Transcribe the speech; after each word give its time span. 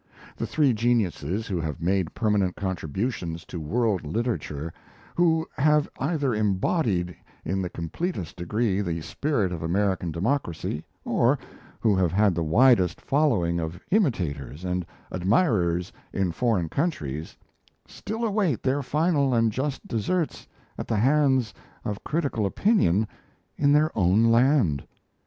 The 0.35 0.47
three 0.47 0.73
geniuses 0.73 1.45
who 1.45 1.61
have 1.61 1.79
made 1.79 2.15
permanent 2.15 2.55
contributions 2.55 3.45
to 3.45 3.59
world 3.59 4.03
literature, 4.03 4.73
who 5.13 5.45
have 5.59 5.87
either 5.99 6.33
embodied 6.33 7.15
in 7.45 7.61
the 7.61 7.69
completest 7.69 8.35
degree 8.35 8.81
the 8.81 9.01
spirit 9.01 9.51
of 9.51 9.61
American 9.61 10.11
democracy, 10.11 10.83
or 11.05 11.37
who 11.79 11.95
have 11.95 12.11
had 12.11 12.33
the 12.33 12.41
widest 12.41 12.99
following 12.99 13.59
of 13.59 13.79
imitators 13.91 14.65
and 14.65 14.87
admirers 15.11 15.93
in 16.11 16.31
foreign 16.31 16.67
countries, 16.67 17.37
still 17.87 18.25
await 18.25 18.63
their 18.63 18.81
final 18.81 19.35
and 19.35 19.51
just 19.51 19.87
deserts 19.87 20.47
at 20.79 20.87
the 20.87 20.95
hands 20.97 21.53
of 21.85 22.03
critical 22.03 22.47
opinion 22.47 23.07
in 23.55 23.71
their 23.71 23.95
own 23.95 24.31
land. 24.31 24.83